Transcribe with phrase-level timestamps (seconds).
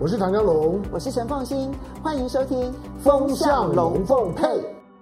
[0.00, 4.44] 我是唐江龙，我是陈凤欣，欢迎收听《风向龙凤配》。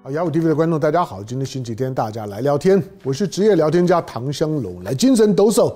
[0.03, 2.83] 啊，雅虎 TV 的观众大家好，今天星期天，大家来聊天。
[3.05, 5.69] 我是职业聊天家唐香龙，来精神抖擞。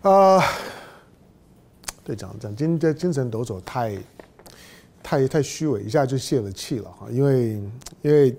[0.00, 0.42] 啊、呃，
[2.02, 3.98] 对，讲讲今天精神抖擞太
[5.02, 7.60] 太太虚伪，一下就泄了气了哈，因为
[8.00, 8.34] 因为。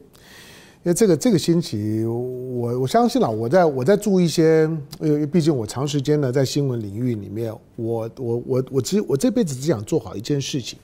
[0.82, 4.64] 因为这个这个星期，我我相信了，我在我在做一些，
[5.02, 10.80] 因为毕竟我长时间呢在新闻领域里面，我我我我只我这辈子只想做好一件事情，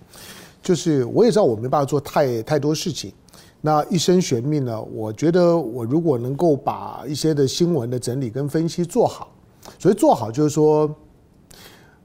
[0.61, 3.13] 就是我也知道我没办法做太太多事情，
[3.61, 9.31] 那一生悬命呢，我觉得我如果能够把一些的新闻的整理跟分析做好，
[9.79, 10.93] 所以做好就是说，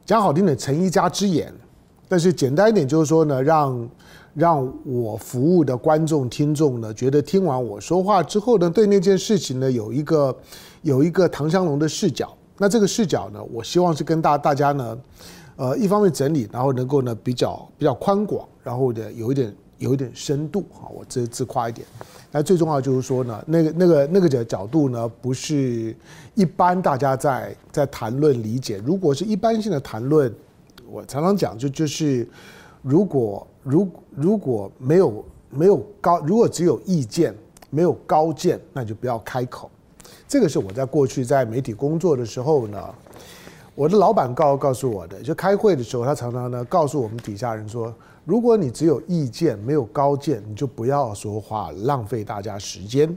[0.06, 1.52] 讲好听点，成一家之言，
[2.09, 3.91] 但是简单一点就是说呢，让。
[4.34, 10.37] 让我服务的观众、听众呢，觉得听完我说话之后呢，对那件事情呢，有一个
[10.83, 12.33] 有一个唐香龙的视角。
[12.59, 14.98] 那这个视角呢，我希望是跟大大家呢，
[15.56, 21.87] 呃，一方面整理，然后能够呢比较比较宽广，然后呢有一点有一点深度哈，我自自夸一点。
[22.31, 25.97] 那最重要就是说呢，那个那个那个角角度呢，不是
[26.34, 28.81] 一般大家在在谈论理解。
[28.84, 30.33] 如果是一般性的谈论，
[30.89, 32.28] 我常常讲就就是
[32.83, 33.47] 如果。
[33.62, 33.86] 如
[34.17, 37.34] 如果没有没有高，如果只有意见
[37.69, 39.70] 没有高见，那就不要开口。
[40.27, 42.83] 这个是我在过去在媒体工作的时候呢，
[43.75, 53.15] 我的老板告告诉我的，就开会的时候，他常常呢告诉我们底下人说，如果你只有意见没有高见，你就不要说话，浪费大家时间。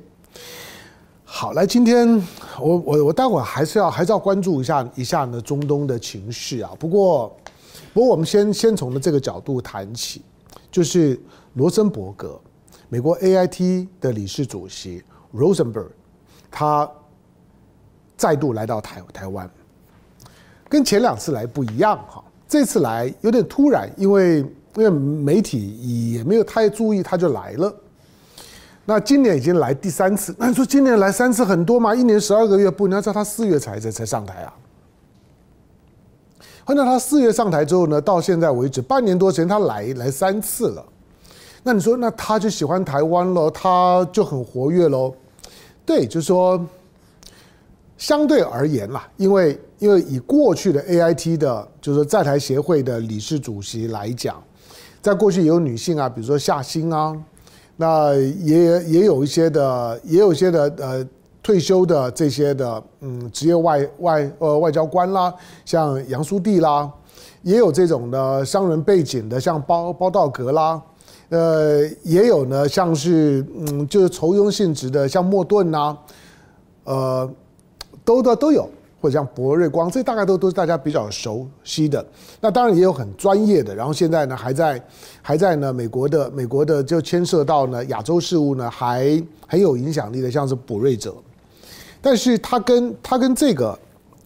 [1.24, 2.22] 好，来，今天
[2.60, 6.72] 我我我待会还是要还是要关注一下一下呢中东的情势啊。
[6.78, 7.34] 不过
[7.94, 10.22] 不过我们先先从的这个角度谈起。
[10.72, 11.20] 就是
[11.54, 12.42] 罗森伯格，
[12.90, 15.90] 美国 AIT 的理事主席 Rosenberg，
[16.50, 16.90] 他
[18.18, 19.48] 再度来到台台湾，
[20.68, 22.24] 跟前两次来不一样哈。
[22.48, 24.40] 这次来有点突然，因为
[24.76, 27.72] 因为媒体也没有太注意，他就来了。
[28.84, 31.94] 那今年已经来第三次，那你说今年来三次很多吗？
[31.94, 32.88] 一年十二个月不？
[32.88, 34.54] 你要知道他四月才才才上台啊。
[36.68, 40.86] 那他四月上台之后呢，到现在为止半年多时间，他来来三次了。
[41.64, 45.14] 那你说，那他就喜欢台湾了，他就很活跃喽？
[45.86, 46.60] 对，就是说，
[47.98, 54.42] 相对而言啦，因为因为以过去的 AIT 的，就是在台协会的理事主席来讲，
[55.02, 57.14] 在过去也有女性啊，比如说夏欣啊，
[57.76, 61.08] 那也也有一些的，也有一些的呃。
[61.44, 65.32] 退休的这些的嗯职业外外呃外交官啦，
[65.66, 66.90] 像杨苏棣啦，
[67.42, 70.82] 也有这种的商人背景的，像包包道格啦，
[71.28, 75.98] 呃也有呢像是嗯就是酬庸性质的，像莫顿呐，
[76.86, 77.30] 呃
[78.06, 78.70] 都的都有，
[79.02, 82.06] 或者像博瑞光，这大概都都是大家比较熟悉的。
[82.40, 84.82] 那当然也有很专业的，然后现在呢还在
[85.22, 91.14] 还在呢美国的美国的就牵涉到呢亚洲事务呢还很有影响力的，像是卜瑞哲。
[92.04, 93.80] 但是他跟他跟这个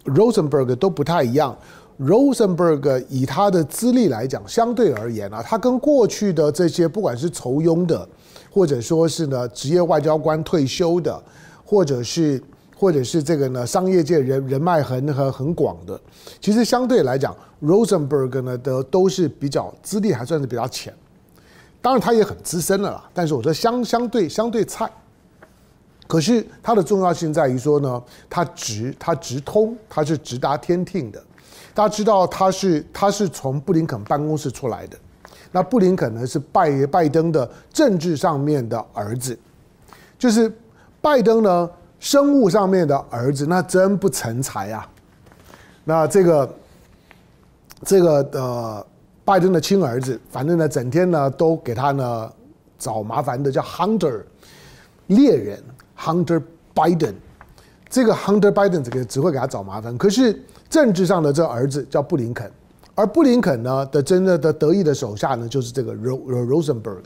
[0.06, 1.56] Rosenberg 都不太一样。
[2.00, 8.08] Rosenberg 以他的资历来讲，相对而言啊，他跟过去的这些不管是酬庸的，
[8.52, 11.22] 或者说是呢职业外交官退休的，
[11.64, 12.42] 或者是
[12.76, 16.00] 或者是这个呢商业界人人脉很很很广的，
[16.42, 20.94] 其实相对来讲，Rosenberg 呢的都是比较资历还算是比较浅。
[21.82, 24.92] 当然他也很资深了啦，但是我说相相对相对菜。
[26.08, 31.22] 可是它的重要性在于说呢，它直，它直通，它是直达天听的。
[31.74, 34.98] 大家知道他是他是从布林肯办公室出来的，
[35.52, 39.38] 那布林肯呢是拜拜登的政治上面的儿子，
[40.18, 40.52] 就是
[41.00, 41.70] 拜登呢
[42.00, 44.90] 生物上面的儿子，那真不成才啊。
[45.84, 46.56] 那这个
[47.86, 48.88] 这个呃
[49.24, 52.32] 拜登的亲儿子，反正呢整天呢都给他呢
[52.80, 54.24] 找麻烦的，叫 Hunter
[55.06, 55.62] 猎人。
[56.00, 56.42] Hunter
[56.76, 57.14] Biden，
[57.90, 59.98] 这个 Hunter Biden 这个只会给他找麻烦。
[59.98, 62.52] 可是政治上的这儿子叫布林肯，
[62.96, 67.00] 而布林肯呢的真正的得意的手下呢就是这个 Rosenberg。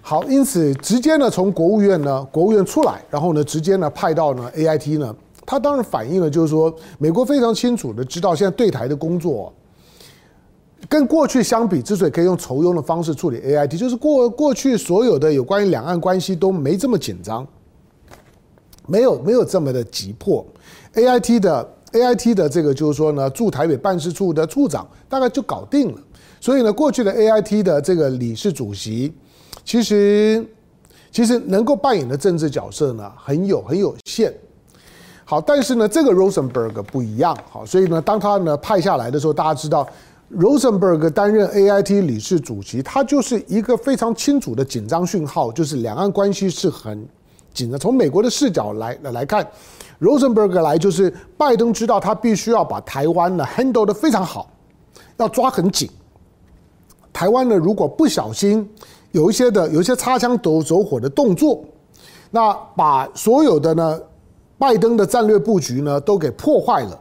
[0.00, 9.52] 好，因此直接呢从国务院呢国务院出来，然后呢直接呢派到呢 AIT 呢，他当然反映了就是说美国非常清楚的知道现在对台的工作
[10.88, 17.46] 跟过去相比，之所以可以用酬庸的方式处理 AIT，就是过过去所有的有关于两岸关系都没这么紧张。
[18.88, 20.44] 没有没有这么的急迫
[20.94, 25.98] ，A I T 的 A I T 的这个就是说呢，驻台北办事处的处长大概就搞定了。
[26.40, 29.12] 所以呢，过去的 A I T 的这个理事主席，
[29.64, 30.44] 其实
[31.12, 34.32] 其实能够扮演的政治角色呢，很有很有限。
[35.24, 37.36] 好，但是呢，这个 Rosenberg 不一样。
[37.50, 39.86] 好，所以呢，当他呢派下来的时候，大家知道
[40.34, 47.06] Rosenberg 担任 AIT 理事主席，他就是一个非常清楚的紧张讯号，就是两岸关系是很
[47.58, 47.78] 紧张。
[47.78, 49.46] 从美国的视角来来看
[50.00, 54.48] ，Rosenberg 来就是拜登知道他必须要把台湾呢 handle 得非常好，
[55.16, 55.90] 要抓很紧。
[57.12, 58.68] 台湾呢，如果不小心
[59.10, 61.64] 有一些的有一些擦枪走走火的动作，
[62.30, 64.00] 那把所有的呢
[64.56, 67.00] 拜登的战略布局呢都给破坏了，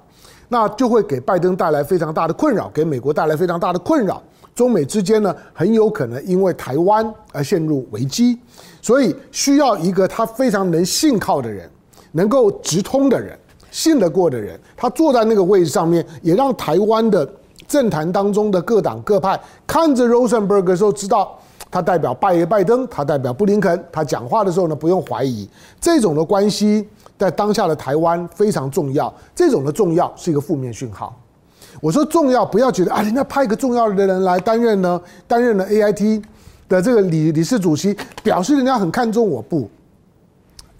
[0.50, 4.24] 那就会给拜登带来非常大的困扰，给美国带来非常大的困扰。
[4.57, 8.39] 中美之间呢很有可能因为台湾而陷入危机，
[8.81, 11.69] 所以需要一个他非常能信靠的人，
[12.13, 13.38] 能够直通的人，
[13.69, 17.30] 信得过的人，他坐在那个位置上面，也让台湾的。
[17.68, 19.38] 政坛当中的各党各派
[19.68, 21.38] 看着 Rosenberg 的时候，知道
[21.69, 25.45] 他代表拜拜登，他代表布林肯，他讲话的时候呢，不用怀疑。
[25.81, 26.88] 这种的关系
[27.18, 29.13] 在当下的台湾非常重要。
[29.36, 31.13] 这种的重要是一个负面讯号。
[31.82, 36.24] 我说重要，不要觉得啊，人家派一个重要的人来担任呢，担任了 AIT
[36.68, 39.42] 的这个理理事主席，表示人家很看重我。
[39.42, 39.70] 不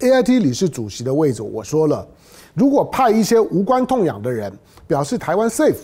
[0.00, 2.06] ，AIT 理事主席的位置，我说了，
[2.54, 4.52] 如果派一些无关痛痒的人，
[4.86, 5.76] 表示台湾 safe。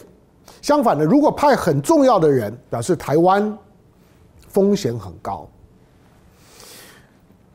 [0.61, 3.57] 相反的，如果派很重要的人，表示台湾
[4.49, 5.49] 风险很高。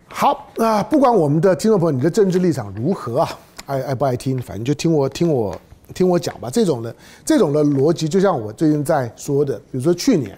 [0.07, 3.29] 好，那不管我们的听众朋友你的政治立场如何啊，
[3.65, 5.55] 爱爱不爱听，反正就听我听我
[5.93, 6.49] 听我讲吧。
[6.49, 6.95] 这种的
[7.25, 10.37] 这种的逻辑，就像我最近在说的，比如说去年，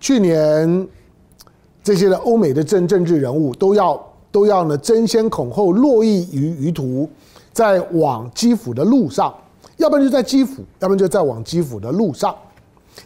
[0.00, 0.88] 去年
[1.82, 7.08] 这些的欧美的政政治人物都要都要呢争先恐后络绎于于途，
[7.52, 9.34] 在往基辅的路上。
[9.76, 12.32] 要不然就在基辅，要不然就在往基辅的路上。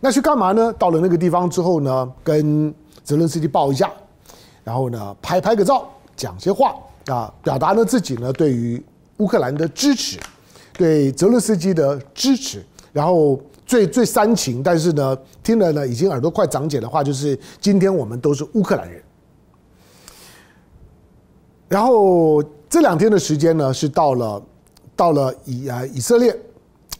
[0.00, 0.70] 那去干嘛呢？
[0.78, 2.72] 到了那个地方之后呢，跟
[3.02, 3.90] 泽伦斯基抱一下，
[4.62, 6.74] 然后呢拍拍个照，讲些话
[7.06, 8.80] 啊，表达了自己呢对于
[9.16, 10.18] 乌克兰的支持，
[10.78, 12.64] 对泽伦斯基的支持。
[12.90, 19.02] 然后最最煽情，但是呢听了呢已经耳朵快长茧的话，就是今天我们都是乌克兰人。
[21.68, 24.42] 然后这两天的时间呢是到了
[24.96, 26.34] 到了以啊以色列。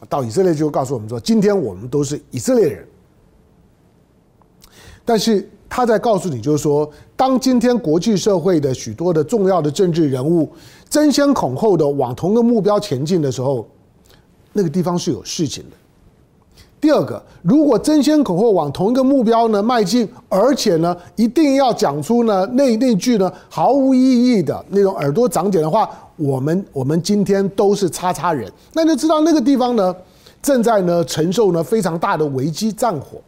[0.09, 2.87] 到以色列就告诉我们说，今天我们都是以色列人。
[5.05, 10.53] 但是他在告诉你，就是说，当今天国际社会的许多的重要的政治人物
[10.89, 13.67] 争先恐后的往同一个目标前进的时候，
[14.53, 15.77] 那个地方是有事情的。
[16.81, 24.01] 第二个，如果争先恐后往同一个目标呢迈进，而且呢一定要讲出呢那那句呢毫无意
[24.33, 25.89] 义的那种耳朵长茧的话。
[26.17, 29.95] 我们我们今天都是叉叉人，那就知道那个地方呢，
[30.43, 33.21] 正在呢承受呢非常大的危机战火，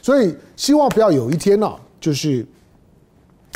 [0.00, 1.70] 所以希望不要有一天呢，
[2.00, 2.46] 就是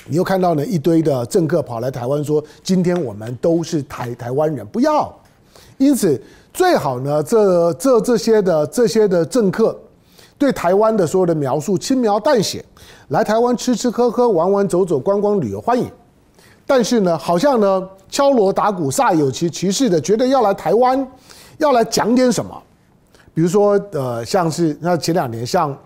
[0.08, 5.12] 你又看到呢一堆的政客跑来台湾说，今天我们都是台台湾人，不要。
[5.78, 6.20] 因此
[6.52, 9.78] 最好呢，这这这些的这些的政客
[10.38, 12.64] 对台湾的所有的描述轻描淡写，
[13.08, 15.90] 来台湾吃吃喝喝玩玩走走观光旅游欢迎，
[16.66, 17.88] 但是呢，好像呢。
[18.08, 21.06] 敲锣打鼓、煞有其其事的，觉得要来台湾，
[21.58, 22.62] 要来讲点什么。
[23.34, 25.76] 比如说，呃，像是那前两年像，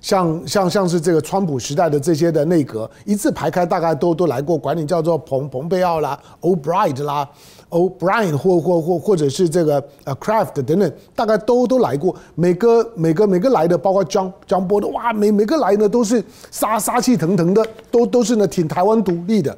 [0.00, 7.28] 像像像是这个川普时代的这些的内阁，一字排开，大概都都来过，管你叫做蓬蓬佩奥啦、O'Brien 啦、
[7.68, 12.14] O'Brien 或或或或者是这个呃 Craft 等等，大概都都来过。
[12.34, 19.56] 每个每个每个来的，包括江江波的哇，每每个来的都是杀杀气腾腾的，都都是呢挺台湾独立的。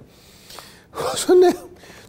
[0.92, 1.52] 我说那。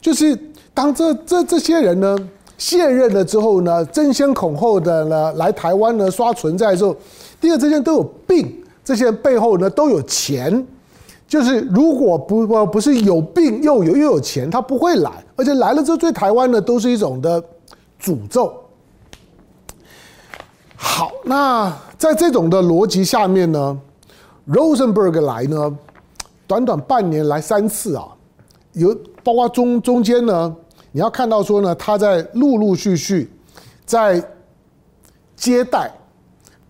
[0.02, 0.38] 就是
[0.74, 2.14] 当这这这些人呢
[2.58, 6.94] 卸任了之后呢，争先恐后的呢来台湾呢刷存在之后，
[7.44, 10.66] 第二这些人都有病，这些人背后呢都有钱，
[11.28, 17.44] 就是如果不不不是有病又有又有钱，他不会来，而且来了之后对台湾呢都是一种的
[18.02, 18.54] 诅咒。
[20.78, 23.78] 好，那在这种的逻辑下面呢
[24.48, 25.78] ，Rosenberg 来呢，
[26.48, 28.08] 短短半年来三次啊，
[28.72, 28.98] 有。
[29.22, 30.56] 包括中中间呢，
[30.94, 33.30] 你要看到说呢，他在陆陆续续
[33.86, 34.24] 在
[35.36, 35.92] 接待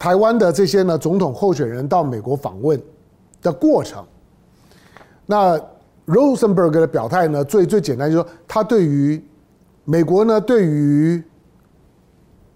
[0.03, 2.77] 台湾的这些呢总统候选人到美国访问
[3.41, 4.05] 的过程。
[5.25, 5.57] 那
[6.05, 9.23] Rosenberg 的表态呢，最最简单就是说，他对于
[9.85, 11.23] 美国呢，对于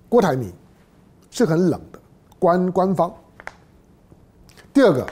[0.09, 0.51] 郭台铭
[1.31, 1.97] 是很冷的
[2.37, 3.09] 官官方。
[4.73, 5.07] 第二个，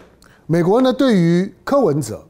[0.46, 2.22] 美国呢对于柯文哲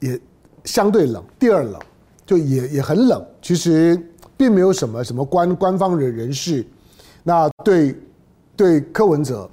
[0.00, 0.20] 也。
[0.64, 1.78] 相对冷，第二冷，
[2.24, 3.22] 就也也很冷。
[3.42, 3.98] 其实
[4.34, 6.66] 并没有什么什么官官方的人士，
[7.22, 7.94] 那对
[8.56, 9.48] 对柯文哲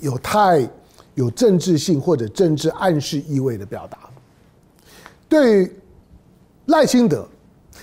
[0.00, 0.68] 有太
[1.14, 3.98] 有政治性或者政治暗示意味的表达。
[5.28, 5.70] 对
[6.66, 7.26] 赖清德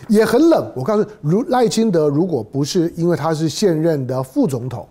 [0.07, 0.71] 也很冷。
[0.75, 4.88] 我告诉，如赖清德如果不是因为他是现任的副总统，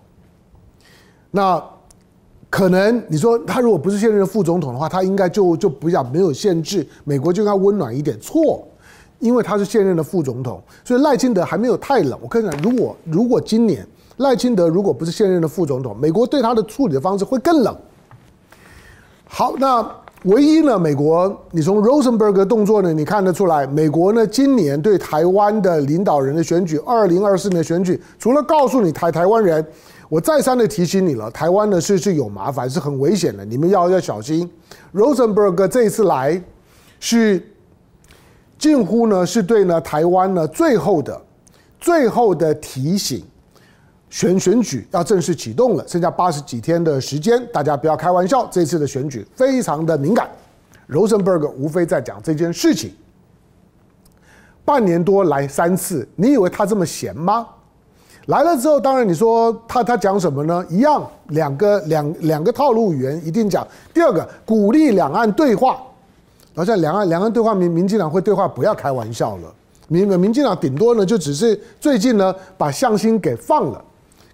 [1.31, 1.63] 那
[2.51, 8.19] 可能你说他如果不是现任的副总统的话，他应该就就比较没有限制，美国就应该温暖一点。
[8.21, 8.67] 错，
[9.19, 12.17] 因为他是现任的副总统，所以赖清德还没有太冷。
[12.23, 13.85] 我跟你讲，如果如果今年
[14.19, 17.77] 赖清德如果不是现任的副总统，美国对他的处理的方式会更冷。
[19.27, 19.85] 好，那。
[20.25, 29.63] 唯一呢，美国，你从 Rosenberg 动作呢，你看得出来，美国呢今年对台湾的领导人的选举，二零二四年的选举，除了告诉你台台湾人，
[30.09, 34.51] 我再三的提醒你了，台湾呢是是有麻烦，是很危险的，你们要要小心。
[34.95, 36.43] Rosenberg 这一次来，
[36.99, 37.47] 是
[38.59, 41.21] 近乎呢是对呢台湾呢最后的
[41.79, 43.23] 最后的提醒。
[44.15, 48.47] 选选举要正式启动了，剩下八十几天的时间，大家不要开玩笑。
[48.49, 50.31] 这次的选举非常的敏感。
[50.89, 52.95] Rosenberg 无非在讲这件事情，
[54.65, 57.45] 半年多来三次，你以为他这么闲吗？
[58.27, 60.65] 来了之后，当然你说他他讲什么呢？
[60.71, 63.67] 一样，两个两两个套路语言一定讲。
[63.93, 65.83] 第二个，鼓励两岸对话。
[66.55, 69.53] 好像两岸两岸对话，民民进党会对话，不要开玩笑了。
[69.89, 73.85] 民民进党顶多呢就只是最近呢把向心给放了。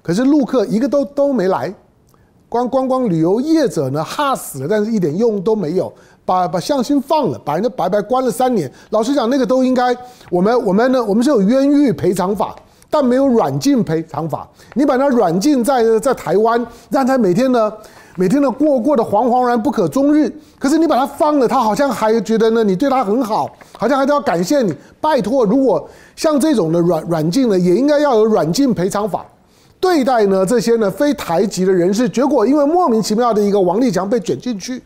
[0.02, 1.72] 可是陆客一个都都没来，
[2.48, 5.92] 光观光旅游业者呢吓死了，但是一点用都没有，
[6.24, 8.70] 把把向心放了，把人家白白关了三年。
[8.90, 9.96] 老实讲，那个都应该，
[10.30, 12.56] 我们我们呢，我们是有冤狱赔偿法，
[12.88, 14.48] 但没有软禁赔偿法。
[14.74, 17.72] 你把他软禁在在台湾，让他每天呢
[18.16, 20.32] 每天呢过过得惶惶然不可终日。
[20.58, 24.74] 可是你把他放了，他好像还觉得呢你对他很好，好像还都要感谢你。
[25.00, 29.24] 拜托，如果像这种的软软禁呢，也应该要有软禁赔偿法。
[29.80, 34.82] 对待呢这些呢非台籍的人士，结果因为莫名其妙的一个王立强被卷进去，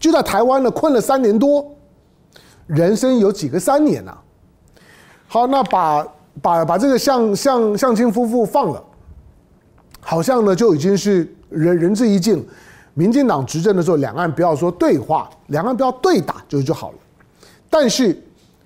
[0.00, 1.64] 就在台湾呢困了三年多，
[2.66, 4.22] 人生有几个三年呐、啊？
[5.28, 6.06] 好，那把
[6.40, 8.82] 把把这个向向向亲夫妇放了，
[10.00, 12.42] 好像呢就已经是仁仁至义尽。
[12.94, 16.96] 民进党执政的时候，两岸不要说对话，两岸不要对打就就好了。
[17.68, 18.18] 但是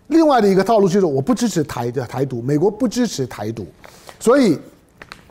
[0.06, 3.66] 另外的一个套路就是我不支持台的台独，美国不支持台独，
[4.20, 4.56] 所以。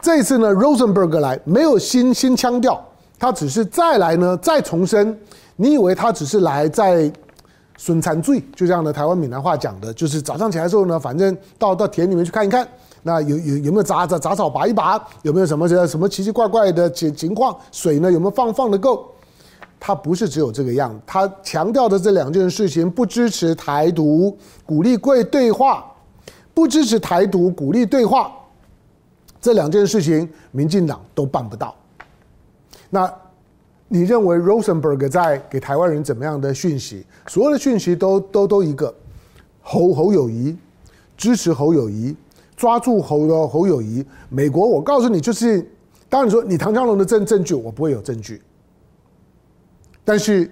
[0.02, 2.84] 这一次呢，Rosenberg 来没有新新腔调，
[3.20, 5.16] 他只是再来呢，再重申。
[5.56, 7.12] 你以为他只是来在
[7.78, 12.68] 损残罪，就这样的台湾闽南话讲的，就是早上起来之后呢，反正到到田里面去看一看，
[13.04, 19.08] 那有有有没有杂杂杂草拔一拔，有没有什么什么奇奇怪怪的情情况，水呢有没有放放的够？
[19.80, 25.84] 他不是只有这个样，他强调的这两件事情：不支持台独，鼓励贵对话；
[26.56, 28.32] 不支持台独，鼓励对话。
[29.42, 31.76] 这两件事情，民进党都办不到。
[32.92, 33.12] 那
[33.88, 37.04] 你认为 Rosenberg 在给台湾人怎么样的讯息？
[37.28, 38.94] 所有的讯息都都都一个，
[39.62, 40.56] 侯侯友谊，
[41.18, 42.16] 支持侯友谊，
[42.56, 44.06] 抓住侯的侯友谊。
[44.30, 45.68] 美国，我告诉你，就是
[46.08, 48.42] 当然说你唐湘龙的证证据，我不会有证据。
[50.06, 50.50] 但是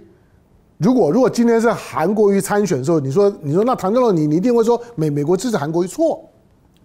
[0.77, 6.23] 如果如果今天是韩国瑜参选的时候，你说你说那唐湘龙你你一定会说美美国支持韩国瑜错。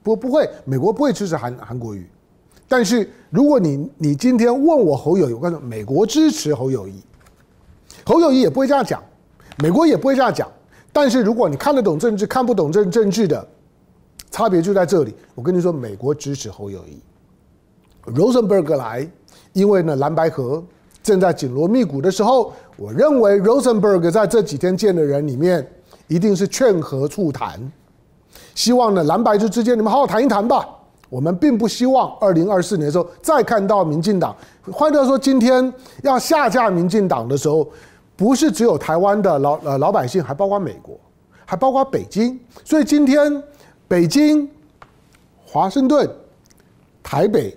[0.05, 2.07] 不不会，美国不会支持韩韩国瑜，
[2.69, 7.03] 但是如果你你今天问我侯友宜，我告诉你，美国支持侯友谊，
[8.05, 9.03] 侯友谊也不会这样讲，
[9.57, 10.47] 美国也不会这样讲。
[10.93, 13.49] 但是如果你看得懂政治，看不懂政政治的
[14.31, 15.15] 差别就在这里。
[15.35, 17.01] 我跟你说，美国支持侯友谊
[18.13, 19.11] ，Rosenberg 来，
[19.55, 20.63] 因为呢蓝白河
[21.03, 25.67] 正在紧锣密鼓的时候，我认为 Rosenberg 在这几天见的人里面，
[26.09, 27.73] 一定是劝和促谈。
[28.55, 30.67] 希望呢，蓝白之之间，你们好好谈一谈吧。
[31.11, 34.35] 我们并不希望二零二四年的时候再看到民进党。
[34.73, 37.69] 换句话说，今天要下架民进党的时候，
[38.17, 40.99] 不是只有台湾的老呃老百姓，还包括美国，
[41.45, 42.39] 还包括北京。
[42.65, 43.43] 所以今天
[43.87, 44.49] 北京、
[45.47, 46.09] 华盛顿、
[47.03, 47.57] 台北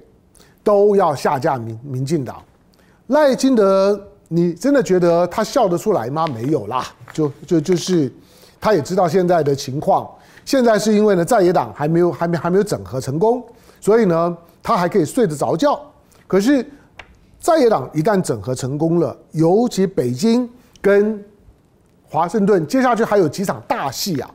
[0.64, 2.38] 都要下架民民进党。
[3.08, 6.28] 赖清德，你真的觉得他笑得出来吗？
[6.28, 8.12] 没有啦，就就就是
[8.60, 10.08] 他也知道现在的情况。
[10.48, 13.46] 现在是因为呢，在野党还没有、还没、还没有整合成功，
[13.82, 15.78] 所以呢，他还可以睡得着觉。
[16.26, 16.66] 可是，
[17.38, 20.50] 在野党一旦整合成功了，尤其北京
[20.80, 21.22] 跟
[22.10, 24.32] 华盛顿，接下去还有几场大戏啊。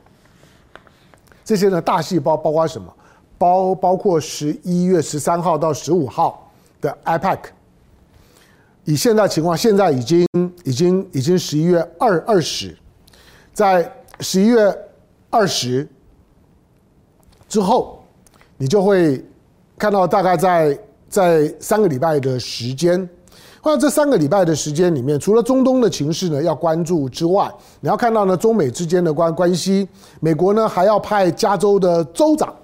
[1.42, 2.92] 这些呢，大戏包包括什么？
[3.38, 6.52] 包包括十一月十三号到十五号
[6.82, 7.38] 的 APEC。
[8.84, 10.26] 以现在情况，现在已经、
[10.64, 12.76] 已经、已经十一月二二十，
[13.54, 13.90] 在
[14.20, 14.78] 十一月
[15.30, 15.88] 二十。
[17.52, 18.02] 之后，
[18.56, 19.22] 你就会
[19.76, 23.06] 看到大概在在三个礼拜的时间，
[23.60, 29.86] 或者这三个礼拜的时间里面，除了中东的情势呢要关注之外，你要看到呢中美之间的关关系，
[30.18, 32.54] 美国呢还要派加州的州长。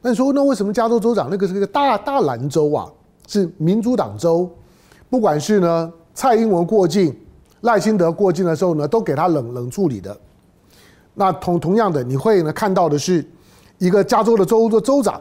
[0.00, 2.90] 那你说那为什么加州州长那个是个大大蓝州啊？
[3.28, 4.50] 是民主党州，
[5.10, 7.14] 不管是呢蔡英文过境、
[7.60, 10.16] 赖清德过境的时候呢，都给他冷冷处理的。
[11.12, 13.22] 那同同样的，你会呢看到的是
[13.78, 15.20] 一个加州的州的州长。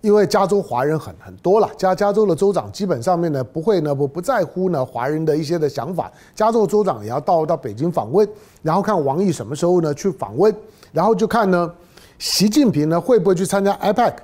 [0.00, 8.28] 因为加州华人很很多了，加加州的州长基本上面呢不会呢不不在乎呢华人的一些的想法，加州州长也要到到北京访问，
[8.62, 10.52] 然后看王毅什么时候呢去访问，
[10.90, 11.72] 然后就看呢
[12.18, 14.14] 习近平呢会不会去参加 APEC，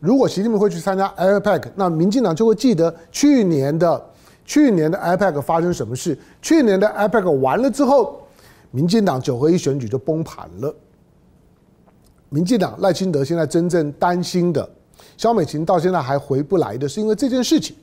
[0.00, 4.04] 如果习近平会去参加 APEC，那民进党就会记得去年的
[4.44, 8.20] 去年的 APEC 发生什么事，去年的 APEC 完了之后，
[8.70, 10.74] 民进党九合一选举就崩盘了，
[12.32, 14.66] 民进党赖清德现在真正担心的。
[15.18, 17.76] 萧美琴到现在还回不来的是因为这件事情。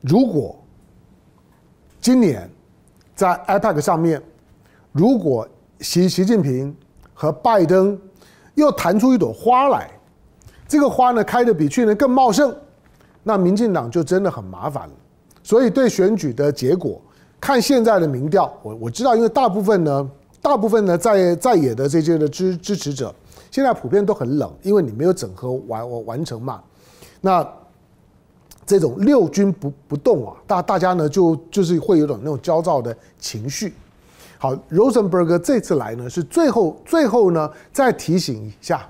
[0.00, 0.58] 如果
[2.00, 2.50] 今年
[3.14, 4.20] 在 APEC 上面，
[4.90, 5.48] 如果
[5.80, 6.74] 习习近平
[7.14, 7.96] 和拜登
[8.54, 9.88] 又弹出一朵花来，
[10.66, 12.54] 这个花呢开得比去年更茂盛，
[13.22, 14.94] 那民进党就真的很麻烦了。
[15.44, 17.00] 所以对选举的结果，
[17.40, 20.10] 看现在的民调，我我知道，因为大部分呢，
[20.44, 23.12] 大部分呢在在野的这些的支支持者。
[23.50, 26.62] 现在普遍都很冷，因为你没有整合完完完成嘛。
[27.22, 27.48] 那
[28.66, 33.72] 这种六军不不动啊，大大家呢就就是会有种那种焦躁的情绪。
[34.36, 38.86] 好，Rosenberg 这次来呢是最后最后呢再提醒一下，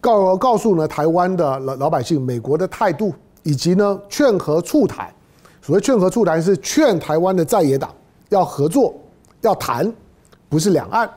[0.00, 5.08] 告告诉呢台湾的老老百姓美国的态度，以及呢劝和促谈。
[5.62, 7.94] 所谓劝和促谈是劝台湾的在野党
[8.30, 8.94] 要合作
[9.42, 9.92] 要谈，
[10.48, 11.08] 不是两岸。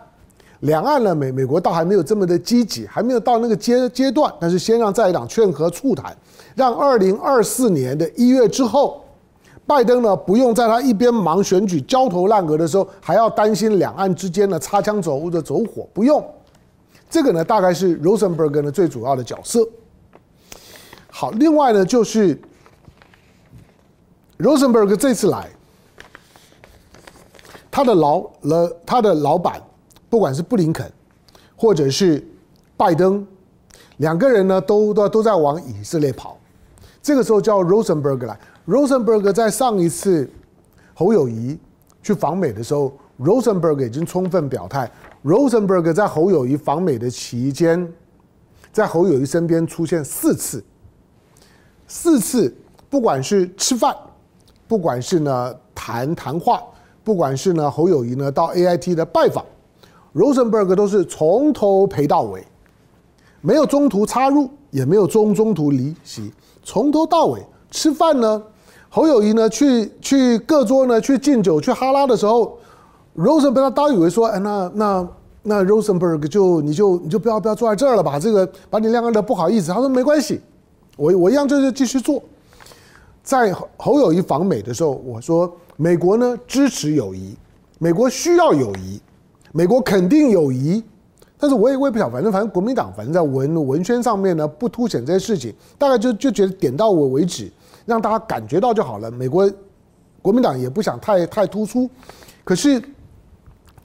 [0.62, 4.33] 两岸呢，美美国倒还没有这么的积极，还没有到那个阶阶段。
[4.41, 6.13] 但是先让在野党劝和促谈，
[6.53, 9.05] 让二零二四年的一月之后，
[9.65, 16.21] 拜登呢不用在他一边忙选举焦头烂额的时候，还要担心两岸之间的擦枪走火的走火，不用。
[17.09, 19.65] 这个呢，大概是 Rosenberg 呢最主要的角色。
[21.09, 22.38] 好，另外呢就是
[24.39, 25.50] Rosenberg 这次来，
[27.79, 29.62] 他的老了他的老板。
[30.10, 30.91] 不管是布林肯，
[31.56, 32.21] 或者是
[32.75, 33.25] 拜登，
[33.97, 36.38] 两个人呢都都都在往以色列跑。
[37.01, 40.30] 这个时候叫 Rosenberg 来，Rosenberg 在上一次
[40.93, 41.58] 侯友谊
[42.04, 44.91] 去访美的时候，Rosenberg 已经充分表态。
[45.23, 47.88] Rosenberg 在侯友谊访美的期间，
[48.73, 50.62] 在侯友谊身边出现四次，
[51.88, 52.54] 四次
[52.89, 53.95] 不管是吃饭，
[54.67, 56.63] 不管是呢谈谈话，
[57.10, 59.43] 不管是呢侯友谊呢到 AIT 的拜访。
[60.13, 62.45] Rosenberg 都是从头陪到尾，
[63.41, 68.39] 没有中途插入，也没有中中途离席，从头到尾吃饭呢。
[68.89, 72.60] 侯友谊呢去去各桌呢去敬酒去哈拉的时候
[73.17, 75.08] ，Rosenberg 他倒以为说，哎，那那
[75.41, 79.72] 那 Rosenberg 就你就你就不要不要坐在这儿了吧，这个把你晾干的不好意思。
[79.72, 80.39] 他说没关系，
[80.95, 82.22] 我我一样就是继续做。
[83.24, 87.38] 在侯友谊访美的时候，我说美国呢支持友谊，
[87.78, 89.00] 美国需要友谊。
[89.54, 90.84] 美国肯定友谊，
[91.39, 97.50] 但是我也我也不晓，反正反正国民党反正在文文宣上面呢不凸显这些事情，大概就就觉得点到我为止，
[97.86, 99.10] 让大家感觉到就好了。
[99.10, 99.50] 美国
[100.22, 101.89] 国民党也不想太太突出，
[102.44, 102.84] 可是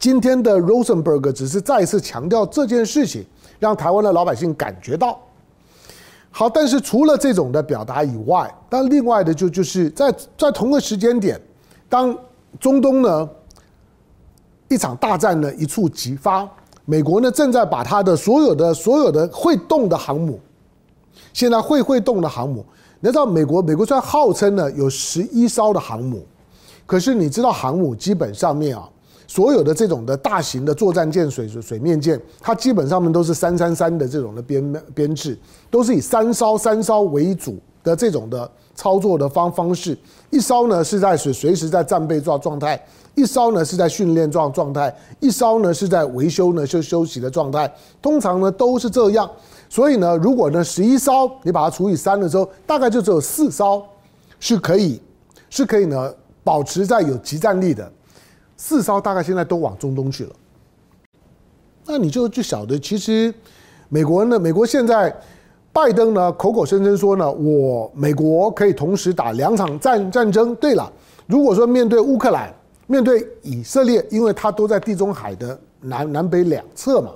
[0.00, 3.24] 今天的 Rosenberg 只是再一次强调这件事情，
[3.60, 5.18] 让台湾的老百姓感觉到
[6.30, 6.50] 好。
[6.50, 11.40] 但是除了这种的表达以外，但另外的就就是在在同个时间点，
[11.88, 12.16] 当
[12.60, 13.28] 中东呢。
[14.66, 16.48] 一场大战呢一触即发，
[16.86, 20.40] 美国呢正在把它的所有的所有的会动的航母，
[21.34, 22.64] 现在会会动的航母，
[22.98, 26.26] 你知道美国美国虽然号称呢有十一艘的航母，
[26.86, 28.88] 可是你知道航母基本上面啊，
[29.28, 35.38] 所有的这种的大型的作战舰、水水面舰，它基本上面都是三三三的这种的编编制，
[35.70, 39.96] 都是以三艘三艘为主的这种的操作的方方式，
[40.30, 42.84] 一艘呢是在随随时在战备状状态。
[43.14, 49.30] 一艘呢是在训练状状态，一艘呢是在维修呢休休息的状态，通常呢都是这样。
[49.68, 53.84] 所以呢，如果呢十一艘你把它除以三的时候，大概就只有四艘
[54.40, 55.00] 是可以
[55.48, 57.88] 是可以呢保持在有即战力的。
[58.56, 60.32] 四艘大概现在都往中东去了。
[61.86, 63.32] 那你就就晓得，其实
[63.88, 65.14] 美国呢，美国现在
[65.74, 70.54] 拜登呢口口声声说呢，我美国可以同时打两场战战争。
[70.54, 70.90] 对了，
[71.26, 72.50] 如果说面对乌克兰。
[72.86, 77.12] 面对以色列，因为它都在地中海的南南北两侧嘛，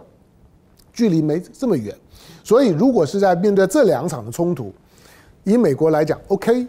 [0.95, 1.95] 距离没这么远，
[2.43, 4.73] 所以如果是在面对这两场的冲突，
[5.45, 6.67] 以美国来讲，OK。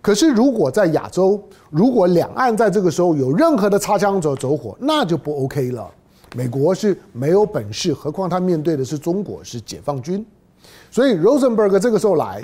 [0.00, 5.90] 可是如果在亚洲，如果两岸在这个时候有任何的擦枪走走火，那就不 OK 了。
[6.36, 10.24] 美国是没有本事，何况他面对的是中国，是解放军。
[10.94, 12.40] 所以 Rosenberg 这个时候来，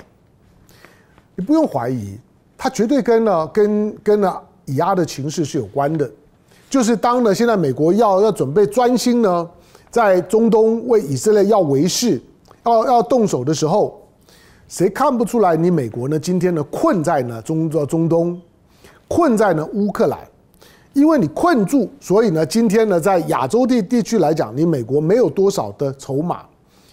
[1.37, 2.19] 你不用怀疑。
[2.57, 6.11] 他绝对跟呢跟跟呢以阿的情势是有关的。
[6.69, 9.49] 就是当呢现在美国要要准备专心呢
[9.89, 12.21] 在中东为以色列要维系
[12.65, 13.97] 要要动手的时候，
[14.67, 18.37] 谁看不出来你美国呢今天呢困在呢中中东，
[19.07, 20.19] 困在呢乌克兰，
[20.91, 26.41] 因为你困住，所以呢今天呢在亚洲地地区来讲，你美国没有多少的筹码。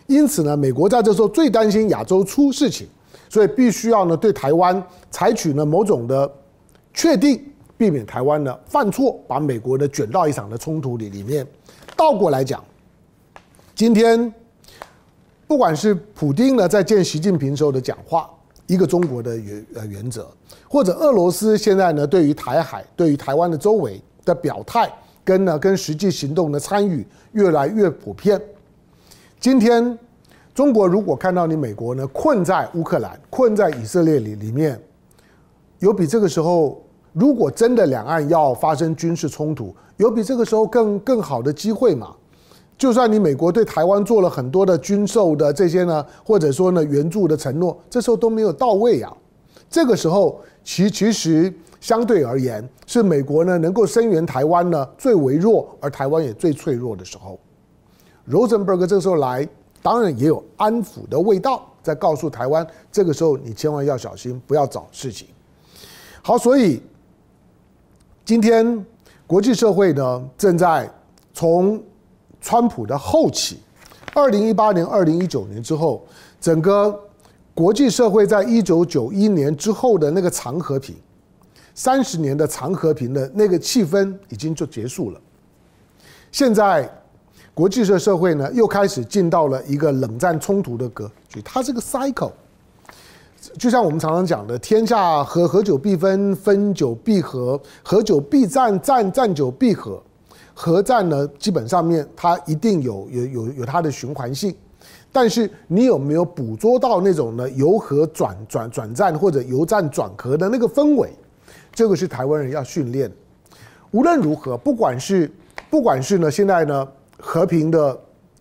[0.09, 2.87] 因此呢，美国在这时候最担心亚洲出事情，
[3.29, 6.31] 所以必须要呢对台湾采取呢某种的
[6.95, 7.45] 确定，
[7.77, 11.47] 避免台湾呢犯错，把美国呢卷到一场的冲突里里面。
[11.95, 12.65] 倒过来讲，
[13.75, 14.33] 今天
[15.47, 18.31] 不管是普丁呢在见习近平时候的讲话，
[18.67, 20.27] 一个中国的原呃原则，
[20.67, 24.91] 或者俄罗斯现在呢对于台海、对于台湾的周围的表态，
[25.23, 28.41] 跟呢跟实际行动的参与越来越普遍。
[29.41, 29.97] 今天，
[30.53, 34.77] 中国如果看到你美国呢困在乌克兰、困在以色列里里面，
[35.79, 42.13] 有比这个时候，如果真的两岸要发生军事冲突，有比这个时候更更好的机会吗？
[42.77, 49.17] 就算你美国对台湾做了很多的军售的这些呢，或者说呢援助的承诺，这时候都没有到位啊。
[49.71, 57.39] 这个时候，其其实相对而言，是美国呢能够声援台湾呢最微弱，而台湾也最脆弱的时候。
[58.31, 59.49] Rosenberg 这个时候来，
[59.83, 65.27] 当然也有安抚的味道，在告诉台湾，这个时候你千万要小心，不要找事情。
[66.21, 66.83] 好，所以
[68.25, 68.85] 今天
[69.27, 70.91] 国际社会呢，正在
[71.33, 71.83] 从
[72.41, 73.61] 川普的后期，
[74.15, 76.05] 二零一八年、二零一九年之后，
[76.39, 77.01] 整个
[77.55, 80.95] 国际社会在一九九一年之后的那个长和平，
[81.75, 85.21] 三十年的长和平的那个气氛已经就结束了，
[86.31, 86.91] 现在。
[87.59, 91.43] 国际社社会呢，又开始进到了一个冷战冲突的格局。
[91.43, 92.31] 它是个 cycle，
[93.59, 100.01] 就像我们常常讲的，天下合合久必分，分久必合，合久必战，战战久必和。
[100.55, 104.55] 核战呢，基本上面它一定有有有有它的循环性，
[105.11, 111.11] 但是你有没有捕捉到那种呢由核转转转战或者由战转核的那个氛围？
[111.73, 113.11] 这个是台湾人要训练。
[113.91, 115.29] 无论如何，不管是
[115.69, 116.87] 不管是呢，现在呢。
[117.19, 117.99] 和平的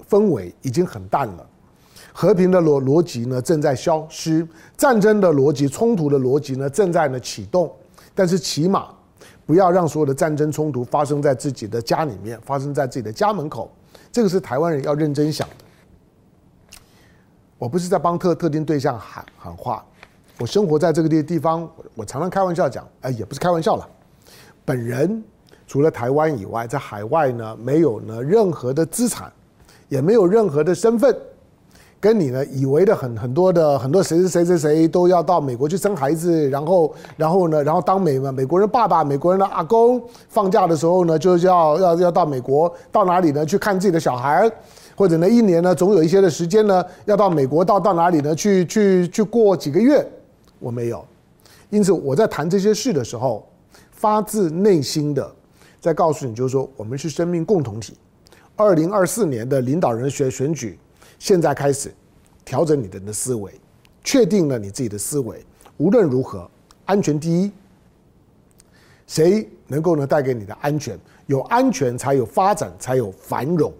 [0.09, 1.49] 氛围已经很淡了，
[2.13, 7.69] 和平的逻逻辑呢正在消失，战争的逻辑、冲突的逻辑呢正在呢启动。
[8.15, 8.87] 但是起码
[9.45, 13.71] 不要让所有的战争冲突发生在自己的家里面，发生在自己的家门口。
[14.11, 15.55] 这个是台湾人要认真想的。
[17.57, 19.83] 我不是在帮特特定对象喊喊话，
[20.39, 23.87] 我生活在这个地地方，我常常开玩笑讲，哎，也不是开玩笑了，
[24.63, 25.23] 本人。
[25.67, 29.29] 除了台湾以外，在海外呢，没有呢任何的资产，
[29.89, 31.13] 也没有任何的身份，
[31.99, 44.49] 跟你呢以为的很很多的很多谁谁谁谁谁都要到美国去生孩子，然后然后呢，然后当美美国人爸爸、美国人的阿公，放假的时候呢，就要要要到美国到哪里呢去看自己的小孩，
[44.95, 50.07] 或者呢一年呢总有一些的时间呢要到美国到到哪里呢去去去过几个月，
[50.59, 51.03] 我没有，
[51.69, 53.45] 因此我在谈这些事的时候，
[53.91, 55.29] 发自内心的。
[55.79, 57.97] 再告诉你，就是说，我们是生命共同体。
[58.55, 60.79] 二零二四年的领导人选选举，
[61.19, 61.93] 现在开始
[62.43, 63.53] 调整你的的思维，
[64.03, 65.45] 确定了你自己的思维。
[65.77, 66.49] 无论如何，
[66.85, 67.51] 安全第一。
[69.05, 70.99] 谁能够呢带给你的安全？
[71.27, 73.71] 有安全才有发展，才有繁荣。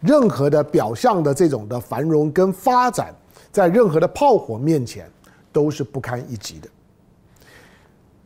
[0.00, 3.14] 任何的表象的这种的繁荣跟发展，
[3.52, 5.10] 在任何的炮火面前
[5.52, 6.68] 都是不堪一击的。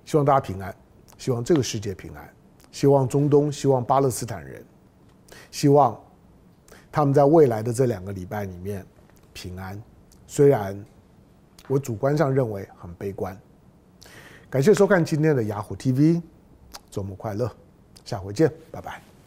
[0.05, 0.75] 希望大家平安，
[1.19, 2.29] 希望这个世界平安。
[2.75, 4.61] 希望中东，希望巴勒斯坦人，
[5.53, 5.97] 希望
[6.91, 8.85] 他们在未来的这两个礼拜里面
[9.33, 9.81] 平安。
[10.27, 10.85] 虽然
[11.69, 13.39] 我主观上认为很悲观。
[14.51, 16.21] 感谢收看今天的雅虎 TV，
[16.91, 17.49] 周末快乐，
[18.05, 19.14] 下回见，拜拜。